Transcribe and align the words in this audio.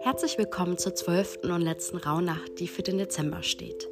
Herzlich 0.00 0.38
willkommen 0.38 0.78
zur 0.78 0.94
zwölften 0.94 1.50
und 1.50 1.60
letzten 1.60 1.98
Rauhnacht, 1.98 2.58
die 2.58 2.68
für 2.68 2.82
den 2.82 2.96
Dezember 2.96 3.42
steht. 3.42 3.88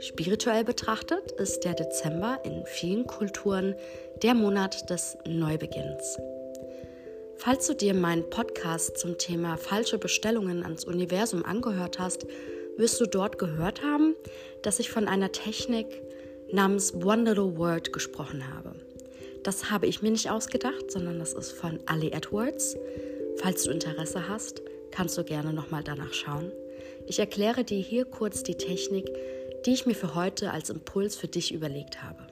Spirituell 0.00 0.64
betrachtet 0.64 1.32
ist 1.32 1.60
der 1.60 1.74
Dezember 1.74 2.40
in 2.44 2.66
vielen 2.66 3.06
Kulturen 3.06 3.74
der 4.22 4.34
Monat 4.34 4.90
des 4.90 5.16
Neubeginns. 5.26 6.18
Falls 7.36 7.66
du 7.66 7.74
dir 7.74 7.94
meinen 7.94 8.28
Podcast 8.28 8.98
zum 8.98 9.16
Thema 9.16 9.56
falsche 9.56 9.98
Bestellungen 9.98 10.64
ans 10.64 10.84
Universum 10.84 11.44
angehört 11.44 11.98
hast, 11.98 12.26
wirst 12.76 13.00
du 13.00 13.06
dort 13.06 13.38
gehört 13.38 13.82
haben, 13.82 14.16
dass 14.62 14.80
ich 14.80 14.90
von 14.90 15.08
einer 15.08 15.32
Technik 15.32 16.02
namens 16.52 16.92
Little 16.92 17.56
Word 17.56 17.92
gesprochen 17.92 18.54
habe. 18.54 18.87
Das 19.42 19.70
habe 19.70 19.86
ich 19.86 20.02
mir 20.02 20.10
nicht 20.10 20.30
ausgedacht, 20.30 20.90
sondern 20.90 21.18
das 21.18 21.32
ist 21.32 21.52
von 21.52 21.78
Ali 21.86 22.10
Edwards. 22.12 22.76
Falls 23.36 23.64
du 23.64 23.70
Interesse 23.70 24.28
hast, 24.28 24.62
kannst 24.90 25.16
du 25.16 25.24
gerne 25.24 25.52
nochmal 25.52 25.82
danach 25.84 26.12
schauen. 26.12 26.52
Ich 27.06 27.18
erkläre 27.18 27.64
dir 27.64 27.78
hier 27.78 28.04
kurz 28.04 28.42
die 28.42 28.56
Technik, 28.56 29.10
die 29.64 29.72
ich 29.72 29.86
mir 29.86 29.94
für 29.94 30.14
heute 30.14 30.50
als 30.52 30.70
Impuls 30.70 31.16
für 31.16 31.28
dich 31.28 31.52
überlegt 31.52 32.02
habe. 32.02 32.26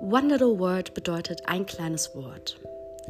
One 0.00 0.28
Little 0.28 0.58
Word 0.58 0.94
bedeutet 0.94 1.42
ein 1.46 1.66
kleines 1.66 2.14
Wort. 2.14 2.58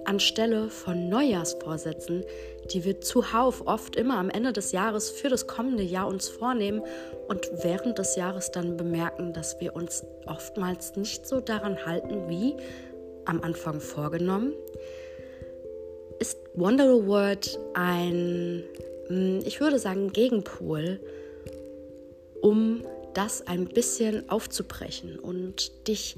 Anstelle 0.04 0.68
von 0.68 1.08
Neujahrsvorsätzen, 1.08 2.24
die 2.70 2.84
wir 2.84 3.00
zuhauf 3.00 3.66
oft 3.66 3.96
immer 3.96 4.18
am 4.18 4.30
Ende 4.30 4.52
des 4.52 4.72
Jahres 4.72 5.10
für 5.10 5.28
das 5.28 5.46
kommende 5.46 5.82
Jahr 5.82 6.08
uns 6.08 6.28
vornehmen 6.28 6.82
und 7.28 7.48
während 7.62 7.98
des 7.98 8.16
Jahres 8.16 8.50
dann 8.50 8.76
bemerken, 8.76 9.32
dass 9.32 9.60
wir 9.60 9.74
uns 9.74 10.04
oftmals 10.26 10.96
nicht 10.96 11.26
so 11.26 11.40
daran 11.40 11.84
halten 11.86 12.28
wie 12.28 12.56
am 13.24 13.42
Anfang 13.42 13.80
vorgenommen, 13.80 14.52
ist 16.18 16.38
Wonder 16.54 17.06
World 17.06 17.58
ein, 17.74 18.64
hm, 19.08 19.40
ich 19.44 19.60
würde 19.60 19.78
sagen, 19.78 20.12
Gegenpol, 20.12 21.00
um 22.40 22.82
das 23.14 23.46
ein 23.46 23.66
bisschen 23.66 24.28
aufzubrechen 24.28 25.18
und 25.18 25.88
dich 25.88 26.16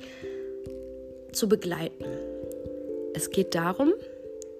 zu 1.32 1.48
begleiten. 1.48 2.04
Es 3.18 3.30
geht 3.30 3.56
darum, 3.56 3.94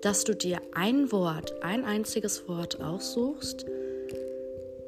dass 0.03 0.25
du 0.25 0.35
dir 0.35 0.61
ein 0.75 1.13
Wort, 1.13 1.63
ein 1.63 1.85
einziges 1.85 2.49
Wort 2.49 2.81
aussuchst, 2.81 3.65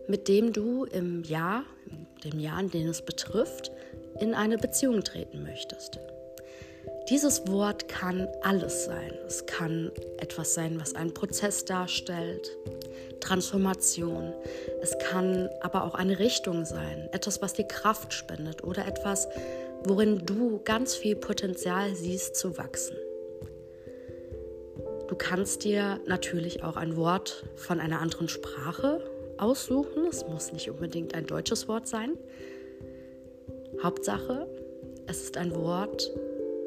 mit 0.08 0.26
dem 0.26 0.52
du 0.52 0.86
im 0.86 1.22
Jahr, 1.22 1.62
dem 2.24 2.40
Jahr, 2.40 2.58
in 2.58 2.70
dem 2.70 2.88
es 2.88 3.00
betrifft, 3.00 3.70
in 4.18 4.34
eine 4.34 4.58
Beziehung 4.58 5.04
treten 5.04 5.44
möchtest. 5.44 6.00
Dieses 7.08 7.46
Wort 7.46 7.86
kann 7.86 8.26
alles 8.42 8.86
sein. 8.86 9.12
Es 9.28 9.46
kann 9.46 9.92
etwas 10.18 10.54
sein, 10.54 10.80
was 10.80 10.96
einen 10.96 11.14
Prozess 11.14 11.64
darstellt, 11.64 12.50
Transformation. 13.20 14.32
Es 14.82 14.98
kann 14.98 15.48
aber 15.60 15.84
auch 15.84 15.94
eine 15.94 16.18
Richtung 16.18 16.64
sein, 16.64 17.08
etwas, 17.12 17.40
was 17.40 17.52
dir 17.52 17.68
Kraft 17.68 18.14
spendet 18.14 18.64
oder 18.64 18.84
etwas, 18.88 19.28
worin 19.84 20.26
du 20.26 20.60
ganz 20.64 20.96
viel 20.96 21.14
Potenzial 21.14 21.94
siehst 21.94 22.34
zu 22.34 22.58
wachsen. 22.58 22.96
Kannst 25.20 25.64
dir 25.64 26.00
natürlich 26.06 26.64
auch 26.64 26.76
ein 26.76 26.96
Wort 26.96 27.44
von 27.54 27.78
einer 27.78 28.00
anderen 28.00 28.26
Sprache 28.28 29.04
aussuchen. 29.36 30.06
Es 30.06 30.26
muss 30.26 30.50
nicht 30.50 30.70
unbedingt 30.70 31.14
ein 31.14 31.26
deutsches 31.26 31.68
Wort 31.68 31.86
sein. 31.86 32.16
Hauptsache, 33.82 34.48
es 35.06 35.22
ist 35.22 35.36
ein 35.36 35.54
Wort, 35.54 36.10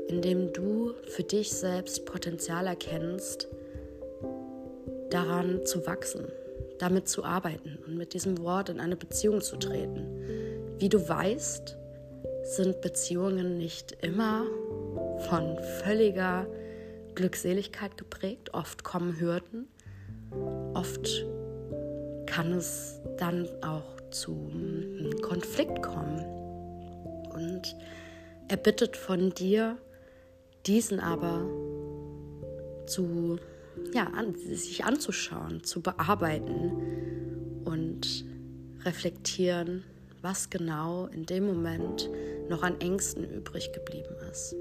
in 0.07 0.21
dem 0.21 0.53
du 0.53 0.93
für 1.07 1.23
dich 1.23 1.51
selbst 1.51 2.05
Potenzial 2.05 2.67
erkennst, 2.67 3.47
daran 5.09 5.65
zu 5.65 5.87
wachsen, 5.87 6.27
damit 6.77 7.09
zu 7.09 7.23
arbeiten 7.23 7.79
und 7.87 7.97
mit 7.97 8.13
diesem 8.13 8.43
Wort 8.43 8.69
in 8.69 8.79
eine 8.79 8.95
Beziehung 8.95 9.41
zu 9.41 9.57
treten. 9.57 10.77
Wie 10.77 10.89
du 10.89 11.09
weißt, 11.09 11.75
sind 12.43 12.81
Beziehungen 12.81 13.57
nicht 13.57 13.97
immer 14.03 14.45
von 15.27 15.57
völliger 15.83 16.45
Glückseligkeit 17.13 17.97
geprägt. 17.97 18.53
Oft 18.53 18.83
kommen 18.83 19.19
Hürden. 19.19 19.67
Oft 20.73 21.25
kann 22.25 22.53
es 22.53 22.99
dann 23.17 23.47
auch 23.61 24.01
zu 24.11 24.49
einem 24.51 25.21
Konflikt 25.21 25.81
kommen. 25.81 26.19
Und 27.33 27.75
er 28.47 28.57
bittet 28.57 28.97
von 28.97 29.31
dir, 29.31 29.77
diesen 30.65 30.99
aber 30.99 31.45
zu, 32.87 33.37
ja, 33.93 34.05
an, 34.15 34.35
sich 34.35 34.83
anzuschauen, 34.83 35.63
zu 35.63 35.81
bearbeiten 35.81 37.61
und 37.65 38.25
reflektieren, 38.85 39.83
was 40.21 40.49
genau 40.49 41.07
in 41.07 41.25
dem 41.25 41.45
Moment 41.45 42.09
noch 42.49 42.63
an 42.63 42.79
Ängsten 42.81 43.29
übrig 43.29 43.71
geblieben 43.73 44.15
ist. 44.31 44.55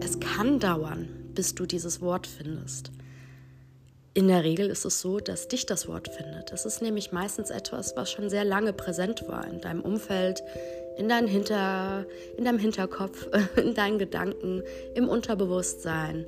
Es 0.00 0.18
kann 0.20 0.58
dauern, 0.58 1.08
bis 1.34 1.54
du 1.54 1.66
dieses 1.66 2.00
Wort 2.00 2.26
findest. 2.26 2.90
In 4.16 4.28
der 4.28 4.44
Regel 4.44 4.70
ist 4.70 4.84
es 4.84 5.00
so, 5.00 5.18
dass 5.18 5.48
dich 5.48 5.66
das 5.66 5.88
Wort 5.88 6.08
findet. 6.08 6.52
Es 6.52 6.64
ist 6.64 6.80
nämlich 6.82 7.10
meistens 7.10 7.50
etwas, 7.50 7.96
was 7.96 8.12
schon 8.12 8.30
sehr 8.30 8.44
lange 8.44 8.72
präsent 8.72 9.26
war 9.26 9.44
in 9.46 9.60
deinem 9.60 9.80
Umfeld, 9.80 10.40
in, 10.96 11.08
dein 11.08 11.26
Hinter, 11.26 12.06
in 12.36 12.44
deinem 12.44 12.60
Hinterkopf, 12.60 13.26
in 13.56 13.74
deinen 13.74 13.98
Gedanken, 13.98 14.62
im 14.94 15.08
Unterbewusstsein 15.08 16.26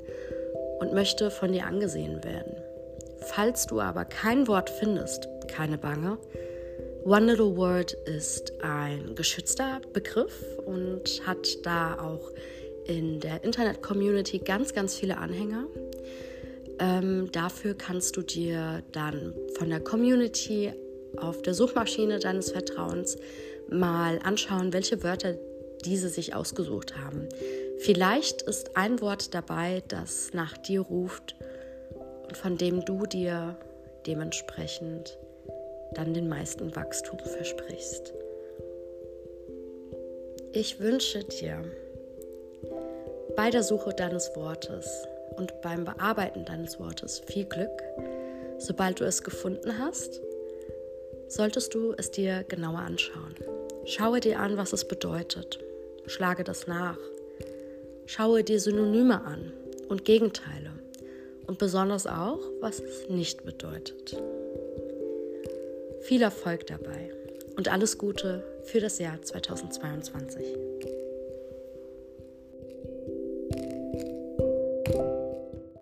und 0.81 0.95
möchte 0.95 1.31
von 1.31 1.53
dir 1.53 1.67
angesehen 1.67 2.25
werden. 2.25 2.57
Falls 3.21 3.67
du 3.67 3.81
aber 3.81 4.05
kein 4.05 4.49
Wort 4.49 4.71
findest, 4.71 5.29
keine 5.49 5.79
Bange. 5.79 6.19
One 7.05 7.27
Little 7.27 7.57
Word 7.57 7.93
ist 7.93 8.53
ein 8.63 9.15
geschützter 9.15 9.81
Begriff 9.93 10.45
und 10.65 11.23
hat 11.25 11.65
da 11.65 12.01
auch 12.01 12.33
in 12.87 13.21
der 13.21 13.45
Internet-Community 13.45 14.39
ganz, 14.39 14.75
ganz 14.75 14.95
viele 14.95 15.19
Anhänger. 15.19 15.67
Ähm, 16.79 17.31
dafür 17.33 17.75
kannst 17.75 18.17
du 18.17 18.23
dir 18.23 18.83
dann 18.93 19.35
von 19.59 19.71
der 19.71 19.81
Community 19.81 20.73
auf 21.17 21.43
der 21.43 21.55
Suchmaschine 21.55 22.19
deines 22.19 22.51
Vertrauens 22.51 23.17
mal 23.71 24.19
anschauen, 24.23 24.73
welche 24.73 25.03
Wörter 25.03 25.37
diese 25.85 26.09
sich 26.09 26.35
ausgesucht 26.35 26.97
haben. 26.97 27.29
Vielleicht 27.79 28.43
ist 28.43 28.77
ein 28.77 29.01
Wort 29.01 29.35
dabei, 29.35 29.83
das 29.89 30.33
nach 30.33 30.57
dir 30.57 30.81
ruft 30.81 31.37
und 32.27 32.37
von 32.37 32.57
dem 32.57 32.85
du 32.85 33.07
dir 33.07 33.57
dementsprechend 34.07 35.19
dann 35.95 36.15
den 36.15 36.29
meisten 36.29 36.75
Wachstum 36.77 37.19
versprichst. 37.19 38.13
Ich 40.53 40.81
wünsche 40.81 41.25
dir 41.25 41.65
bei 43.37 43.51
der 43.51 43.63
Suche 43.63 43.93
deines 43.93 44.35
Wortes 44.35 45.07
und 45.37 45.61
beim 45.61 45.85
Bearbeiten 45.85 46.45
deines 46.47 46.81
Wortes 46.81 47.21
viel 47.21 47.45
Glück. 47.45 47.83
Sobald 48.59 49.01
du 49.01 49.05
es 49.05 49.23
gefunden 49.23 49.79
hast, 49.79 50.23
solltest 51.29 51.75
du 51.75 51.95
es 51.99 52.11
dir 52.11 52.45
genauer 52.49 52.79
anschauen. 52.79 53.35
Schaue 53.85 54.21
dir 54.21 54.41
an, 54.41 54.57
was 54.57 54.73
es 54.73 54.89
bedeutet. 54.89 55.61
Schlage 56.07 56.45
das 56.45 56.67
nach. 56.67 56.99
Schaue 58.07 58.43
dir 58.43 58.59
Synonyme 58.59 59.23
an 59.23 59.53
und 59.89 60.05
Gegenteile 60.05 60.71
und 61.47 61.59
besonders 61.59 62.07
auch, 62.07 62.41
was 62.61 62.81
es 62.81 63.09
nicht 63.09 63.45
bedeutet. 63.45 64.17
Viel 66.01 66.23
Erfolg 66.23 66.67
dabei 66.67 67.13
und 67.57 67.69
alles 67.69 67.99
Gute 67.99 68.43
für 68.65 68.81
das 68.81 68.99
Jahr 68.99 69.21
2022. 69.21 70.57